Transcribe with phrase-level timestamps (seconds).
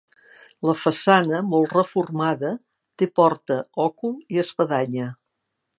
[0.67, 2.53] La façana, molt reformada,
[3.01, 5.17] té porta, òcul i espadanya.